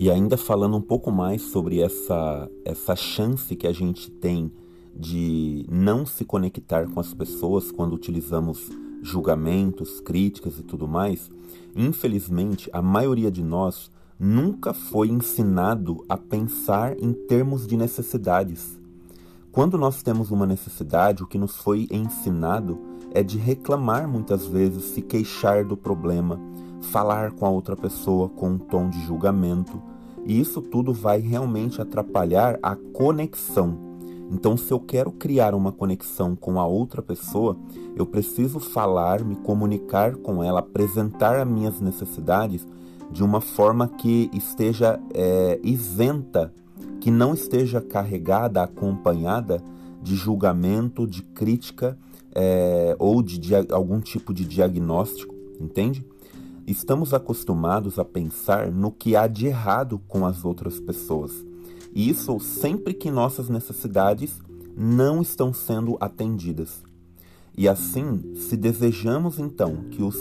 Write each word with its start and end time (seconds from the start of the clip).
E 0.00 0.08
ainda 0.10 0.36
falando 0.36 0.76
um 0.76 0.80
pouco 0.80 1.10
mais 1.10 1.42
sobre 1.42 1.80
essa, 1.80 2.48
essa 2.64 2.94
chance 2.94 3.56
que 3.56 3.66
a 3.66 3.72
gente 3.72 4.08
tem 4.08 4.52
de 4.94 5.66
não 5.68 6.06
se 6.06 6.24
conectar 6.24 6.86
com 6.88 7.00
as 7.00 7.12
pessoas 7.12 7.72
quando 7.72 7.94
utilizamos 7.94 8.70
julgamentos, 9.02 10.00
críticas 10.00 10.56
e 10.58 10.62
tudo 10.62 10.86
mais, 10.86 11.28
infelizmente 11.74 12.70
a 12.72 12.80
maioria 12.80 13.30
de 13.30 13.42
nós 13.42 13.90
nunca 14.18 14.72
foi 14.72 15.08
ensinado 15.08 16.04
a 16.08 16.16
pensar 16.16 16.96
em 17.00 17.12
termos 17.12 17.66
de 17.66 17.76
necessidades. 17.76 18.78
Quando 19.50 19.76
nós 19.76 20.00
temos 20.00 20.30
uma 20.30 20.46
necessidade, 20.46 21.24
o 21.24 21.26
que 21.26 21.38
nos 21.38 21.56
foi 21.56 21.88
ensinado 21.90 22.78
é 23.12 23.22
de 23.22 23.36
reclamar 23.36 24.06
muitas 24.08 24.46
vezes, 24.46 24.84
se 24.84 25.02
queixar 25.02 25.64
do 25.64 25.76
problema, 25.76 26.38
falar 26.80 27.32
com 27.32 27.44
a 27.44 27.50
outra 27.50 27.76
pessoa 27.76 28.28
com 28.28 28.50
um 28.50 28.58
tom 28.58 28.88
de 28.88 29.00
julgamento, 29.00 29.80
e 30.24 30.38
isso 30.38 30.60
tudo 30.60 30.92
vai 30.92 31.20
realmente 31.20 31.80
atrapalhar 31.80 32.58
a 32.62 32.76
conexão. 32.76 33.88
Então, 34.30 34.56
se 34.56 34.70
eu 34.70 34.78
quero 34.78 35.10
criar 35.10 35.54
uma 35.54 35.72
conexão 35.72 36.36
com 36.36 36.60
a 36.60 36.66
outra 36.66 37.00
pessoa, 37.00 37.56
eu 37.96 38.04
preciso 38.04 38.60
falar, 38.60 39.24
me 39.24 39.36
comunicar 39.36 40.16
com 40.16 40.44
ela, 40.44 40.60
apresentar 40.60 41.40
as 41.40 41.48
minhas 41.48 41.80
necessidades 41.80 42.66
de 43.10 43.24
uma 43.24 43.40
forma 43.40 43.88
que 43.88 44.30
esteja 44.34 45.00
é, 45.14 45.58
isenta, 45.62 46.52
que 47.00 47.10
não 47.10 47.32
esteja 47.32 47.80
carregada, 47.80 48.62
acompanhada 48.62 49.62
de 50.02 50.14
julgamento, 50.14 51.06
de 51.06 51.22
crítica 51.22 51.96
é, 52.34 52.94
ou 52.98 53.22
de 53.22 53.54
algum 53.72 53.98
tipo 53.98 54.34
de 54.34 54.44
diagnóstico, 54.44 55.34
entende? 55.58 56.04
Estamos 56.68 57.14
acostumados 57.14 57.98
a 57.98 58.04
pensar 58.04 58.70
no 58.70 58.92
que 58.92 59.16
há 59.16 59.26
de 59.26 59.46
errado 59.46 59.98
com 60.06 60.26
as 60.26 60.44
outras 60.44 60.78
pessoas. 60.78 61.32
E 61.94 62.10
isso 62.10 62.38
sempre 62.40 62.92
que 62.92 63.10
nossas 63.10 63.48
necessidades 63.48 64.38
não 64.76 65.22
estão 65.22 65.50
sendo 65.50 65.96
atendidas. 65.98 66.84
E 67.56 67.66
assim, 67.66 68.34
se 68.34 68.54
desejamos 68.54 69.38
então 69.38 69.76
que 69.90 70.02
os, 70.02 70.14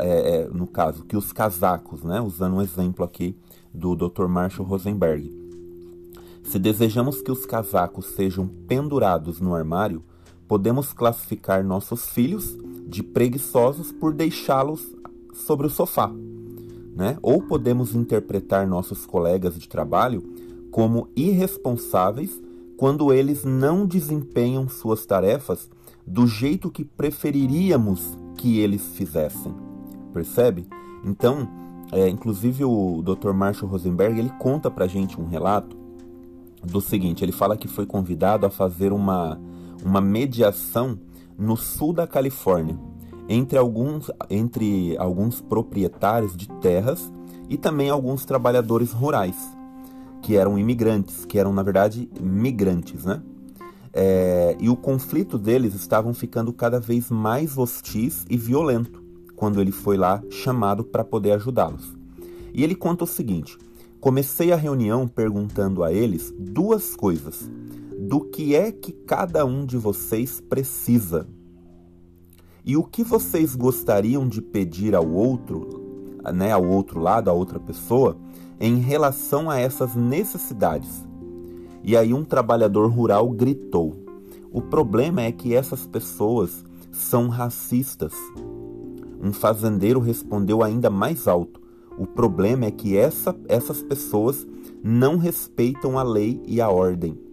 é, 0.00 0.36
é, 0.36 0.48
no 0.48 0.66
caso, 0.66 1.04
que 1.04 1.18
os 1.18 1.34
casacos, 1.34 2.02
né, 2.02 2.18
usando 2.18 2.56
um 2.56 2.62
exemplo 2.62 3.04
aqui 3.04 3.36
do 3.70 3.94
Dr. 3.94 4.24
Marshall 4.26 4.66
Rosenberg, 4.66 5.30
se 6.44 6.58
desejamos 6.58 7.20
que 7.20 7.30
os 7.30 7.44
casacos 7.44 8.06
sejam 8.06 8.48
pendurados 8.48 9.38
no 9.38 9.54
armário, 9.54 10.02
podemos 10.48 10.94
classificar 10.94 11.62
nossos 11.62 12.06
filhos 12.06 12.56
de 12.86 13.02
preguiçosos 13.02 13.92
por 13.92 14.14
deixá-los 14.14 14.94
sobre 15.34 15.66
o 15.66 15.70
sofá. 15.70 16.10
Né? 16.96 17.18
Ou 17.22 17.42
podemos 17.42 17.94
interpretar 17.94 18.66
nossos 18.66 19.04
colegas 19.04 19.58
de 19.58 19.68
trabalho 19.68 20.22
como 20.70 21.08
irresponsáveis 21.16 22.40
quando 22.76 23.12
eles 23.12 23.44
não 23.44 23.86
desempenham 23.86 24.68
suas 24.68 25.04
tarefas 25.04 25.68
do 26.06 26.26
jeito 26.26 26.70
que 26.70 26.84
preferiríamos 26.84 28.16
que 28.36 28.58
eles 28.58 28.82
fizessem. 28.96 29.54
Percebe? 30.12 30.66
Então, 31.04 31.48
é, 31.92 32.08
inclusive 32.08 32.64
o 32.64 33.02
Dr. 33.02 33.32
Marshall 33.32 33.70
Rosenberg 33.70 34.18
ele 34.18 34.32
conta 34.38 34.70
pra 34.70 34.86
gente 34.86 35.20
um 35.20 35.26
relato 35.26 35.76
do 36.62 36.80
seguinte: 36.80 37.24
ele 37.24 37.32
fala 37.32 37.56
que 37.56 37.68
foi 37.68 37.86
convidado 37.86 38.46
a 38.46 38.50
fazer 38.50 38.92
uma, 38.92 39.40
uma 39.84 40.00
mediação 40.00 40.98
no 41.38 41.56
sul 41.56 41.92
da 41.92 42.06
Califórnia 42.06 42.78
entre 43.28 43.58
alguns, 43.58 44.10
entre 44.28 44.96
alguns 44.98 45.40
proprietários 45.40 46.36
de 46.36 46.48
terras 46.60 47.12
e 47.48 47.56
também 47.56 47.90
alguns 47.90 48.24
trabalhadores 48.24 48.92
rurais, 48.92 49.36
que 50.22 50.36
eram 50.36 50.58
imigrantes, 50.58 51.24
que 51.24 51.38
eram 51.38 51.52
na 51.52 51.62
verdade 51.62 52.08
migrantes, 52.20 53.04
né? 53.04 53.22
É, 53.92 54.56
e 54.58 54.68
o 54.68 54.76
conflito 54.76 55.38
deles 55.38 55.72
estavam 55.74 56.12
ficando 56.12 56.52
cada 56.52 56.80
vez 56.80 57.10
mais 57.10 57.56
hostis 57.56 58.24
e 58.28 58.36
violento 58.36 59.04
quando 59.36 59.60
ele 59.60 59.70
foi 59.70 59.96
lá 59.96 60.20
chamado 60.30 60.82
para 60.82 61.04
poder 61.04 61.32
ajudá-los. 61.32 61.94
E 62.52 62.64
ele 62.64 62.74
conta 62.74 63.04
o 63.04 63.06
seguinte: 63.06 63.56
comecei 64.00 64.52
a 64.52 64.56
reunião 64.56 65.06
perguntando 65.06 65.84
a 65.84 65.92
eles 65.92 66.34
duas 66.36 66.96
coisas. 66.96 67.48
Do 67.96 68.20
que 68.20 68.54
é 68.54 68.70
que 68.70 68.92
cada 68.92 69.46
um 69.46 69.64
de 69.64 69.78
vocês 69.78 70.40
precisa 70.40 71.26
e 72.64 72.76
o 72.78 72.82
que 72.82 73.04
vocês 73.04 73.54
gostariam 73.54 74.26
de 74.26 74.40
pedir 74.40 74.94
ao 74.94 75.06
outro, 75.06 76.16
né, 76.32 76.50
ao 76.50 76.66
outro 76.66 76.98
lado, 76.98 77.28
à 77.28 77.32
outra 77.32 77.60
pessoa, 77.60 78.16
em 78.58 78.78
relação 78.78 79.50
a 79.50 79.58
essas 79.58 79.94
necessidades? 79.94 81.04
E 81.82 81.94
aí 81.94 82.14
um 82.14 82.24
trabalhador 82.24 82.90
rural 82.90 83.28
gritou: 83.28 83.94
"O 84.50 84.62
problema 84.62 85.20
é 85.20 85.30
que 85.30 85.54
essas 85.54 85.86
pessoas 85.86 86.64
são 86.90 87.28
racistas." 87.28 88.14
Um 89.22 89.32
fazendeiro 89.32 90.00
respondeu 90.00 90.62
ainda 90.62 90.88
mais 90.88 91.28
alto: 91.28 91.60
"O 91.98 92.06
problema 92.06 92.64
é 92.64 92.70
que 92.70 92.96
essa, 92.96 93.36
essas 93.46 93.82
pessoas 93.82 94.46
não 94.82 95.18
respeitam 95.18 95.98
a 95.98 96.02
lei 96.02 96.42
e 96.46 96.62
a 96.62 96.70
ordem." 96.70 97.23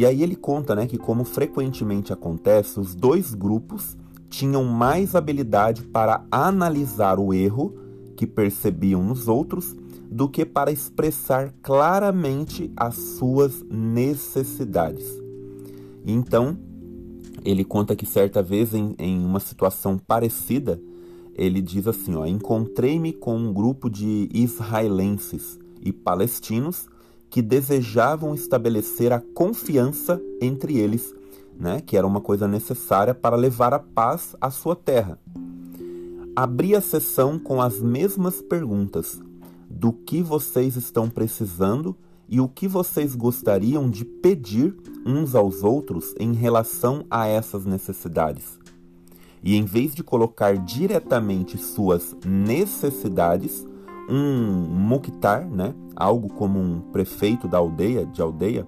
E 0.00 0.06
aí 0.06 0.22
ele 0.22 0.34
conta 0.34 0.74
né, 0.74 0.86
que, 0.86 0.96
como 0.96 1.24
frequentemente 1.24 2.10
acontece, 2.10 2.80
os 2.80 2.94
dois 2.94 3.34
grupos 3.34 3.98
tinham 4.30 4.64
mais 4.64 5.14
habilidade 5.14 5.82
para 5.82 6.24
analisar 6.30 7.18
o 7.18 7.34
erro 7.34 7.74
que 8.16 8.26
percebiam 8.26 9.04
nos 9.04 9.28
outros 9.28 9.76
do 10.10 10.26
que 10.26 10.46
para 10.46 10.72
expressar 10.72 11.52
claramente 11.60 12.72
as 12.74 12.94
suas 12.94 13.62
necessidades. 13.68 15.04
Então, 16.02 16.56
ele 17.44 17.62
conta 17.62 17.94
que 17.94 18.06
certa 18.06 18.42
vez, 18.42 18.72
em, 18.72 18.94
em 18.98 19.22
uma 19.22 19.38
situação 19.38 19.98
parecida, 19.98 20.80
ele 21.34 21.60
diz 21.60 21.86
assim: 21.86 22.14
Encontrei-me 22.26 23.12
com 23.12 23.36
um 23.36 23.52
grupo 23.52 23.90
de 23.90 24.30
israelenses 24.32 25.58
e 25.78 25.92
palestinos 25.92 26.88
que 27.30 27.40
desejavam 27.40 28.34
estabelecer 28.34 29.12
a 29.12 29.20
confiança 29.20 30.20
entre 30.42 30.76
eles, 30.78 31.14
né, 31.58 31.80
que 31.80 31.96
era 31.96 32.06
uma 32.06 32.20
coisa 32.20 32.48
necessária 32.48 33.14
para 33.14 33.36
levar 33.36 33.72
a 33.72 33.78
paz 33.78 34.34
à 34.40 34.50
sua 34.50 34.74
terra. 34.74 35.18
Abri 36.34 36.74
a 36.74 36.80
sessão 36.80 37.38
com 37.38 37.62
as 37.62 37.80
mesmas 37.80 38.42
perguntas: 38.42 39.20
do 39.68 39.92
que 39.92 40.22
vocês 40.22 40.76
estão 40.76 41.08
precisando 41.08 41.96
e 42.28 42.40
o 42.40 42.48
que 42.48 42.66
vocês 42.66 43.14
gostariam 43.14 43.88
de 43.88 44.04
pedir 44.04 44.74
uns 45.04 45.34
aos 45.34 45.62
outros 45.62 46.14
em 46.18 46.32
relação 46.32 47.04
a 47.10 47.26
essas 47.26 47.64
necessidades. 47.64 48.58
E 49.42 49.56
em 49.56 49.64
vez 49.64 49.94
de 49.94 50.04
colocar 50.04 50.56
diretamente 50.56 51.56
suas 51.58 52.14
necessidades, 52.24 53.66
um 54.10 54.66
mukhtar, 54.68 55.48
né, 55.48 55.74
algo 55.94 56.28
como 56.28 56.58
um 56.58 56.80
prefeito 56.80 57.46
da 57.46 57.58
aldeia, 57.58 58.04
de 58.04 58.20
aldeia, 58.20 58.66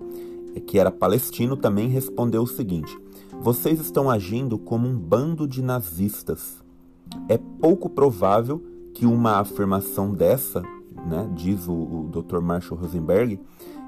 é, 0.54 0.60
que 0.60 0.78
era 0.78 0.91
palestino, 0.91 1.56
também 1.56 1.88
respondeu 1.88 2.42
o 2.42 2.47
seguinte: 2.47 2.97
Vocês 3.41 3.81
estão 3.81 4.08
agindo 4.08 4.58
como 4.58 4.88
um 4.88 4.97
bando 4.97 5.47
de 5.47 5.62
nazistas. 5.62 6.62
É 7.28 7.36
pouco 7.36 7.91
provável 7.91 8.62
que 8.94 9.04
uma 9.04 9.41
afirmação 9.41 10.12
dessa, 10.12 10.62
né, 11.06 11.28
diz 11.34 11.66
o, 11.66 11.72
o 11.72 12.08
Dr. 12.10 12.41
Marshall 12.41 12.81
Rosenberg, 12.81 13.38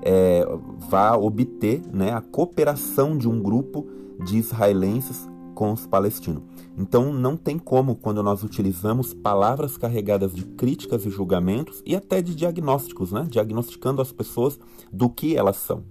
é, 0.03 0.45
vá 0.91 1.17
obter 1.17 1.81
né, 1.93 2.13
a 2.13 2.21
cooperação 2.21 3.17
de 3.17 3.29
um 3.29 3.41
grupo 3.41 3.87
de 4.25 4.37
israelenses 4.37 5.29
com 5.55 5.73
os 5.73 5.87
palestinos. 5.87 6.43
Então 6.77 7.13
não 7.13 7.37
tem 7.37 7.59
como, 7.59 7.95
quando 7.95 8.23
nós 8.23 8.43
utilizamos 8.43 9.15
palavras 9.15 9.77
carregadas 9.77 10.35
de 10.35 10.45
críticas 10.45 11.07
e 11.07 11.11
julgamentos 11.11 11.83
e 11.87 11.95
até 11.95 12.21
de 12.21 12.35
diagnósticos, 12.35 13.13
né? 13.13 13.27
diagnosticando 13.31 14.03
as 14.03 14.13
pessoas 14.13 14.59
do 14.93 15.09
que 15.09 15.37
elas 15.37 15.57
são. 15.57 15.85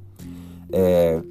É, 0.72 1.24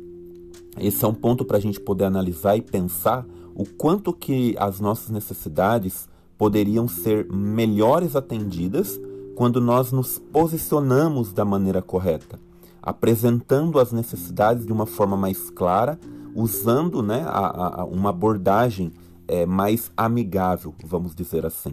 esse 0.79 1.05
é 1.05 1.09
um 1.09 1.15
ponto 1.15 1.45
para 1.45 1.59
a 1.59 1.61
gente 1.61 1.79
poder 1.79 2.05
analisar 2.05 2.57
e 2.57 2.63
pensar 2.63 3.27
o 3.55 3.67
quanto 3.67 4.13
que 4.13 4.57
as 4.59 4.81
nossas 4.81 5.11
necessidades 5.11 6.09
poderiam 6.39 6.89
ser 6.89 7.31
melhores 7.31 8.17
atendidas 8.17 8.99
quando 9.37 9.61
nós 9.61 9.93
nos 9.93 10.19
posicionamos 10.19 11.33
da 11.33 11.45
maneira 11.45 11.83
correta, 11.83 12.39
apresentando 12.83 13.79
as 13.79 13.93
necessidades 13.93 14.65
de 14.67 14.73
uma 14.73 14.87
forma 14.87 15.17
mais 15.17 15.51
clara, 15.51 15.99
usando 16.35 17.03
né, 17.03 17.23
a, 17.27 17.81
a, 17.81 17.85
uma 17.85 18.11
abordagem 18.11 18.93
é, 19.29 19.47
mais 19.47 19.91
amigável, 19.97 20.75
vamos 20.85 21.15
dizer 21.15 21.47
assim. 21.47 21.73